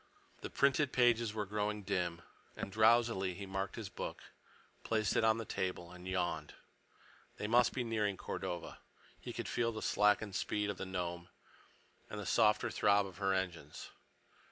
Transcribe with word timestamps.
The 0.41 0.49
printed 0.49 0.91
pages 0.91 1.31
were 1.35 1.45
growing 1.45 1.83
dim, 1.83 2.23
and 2.57 2.71
drowsily 2.71 3.35
he 3.35 3.45
marked 3.45 3.75
his 3.75 3.87
book, 3.87 4.23
placed 4.83 5.15
it 5.15 5.23
on 5.23 5.37
the 5.37 5.45
table, 5.45 5.91
and 5.91 6.07
yawned. 6.07 6.55
They 7.37 7.45
must 7.45 7.71
be 7.71 7.83
nearing 7.83 8.17
Cordova. 8.17 8.79
He 9.19 9.31
could 9.31 9.47
feel 9.47 9.71
the 9.71 9.83
slackened 9.83 10.33
speed 10.33 10.71
of 10.71 10.77
the 10.77 10.87
Nome 10.87 11.29
and 12.09 12.19
the 12.19 12.25
softer 12.25 12.71
throb 12.71 13.05
of 13.05 13.17
her 13.19 13.31
engines. 13.31 13.91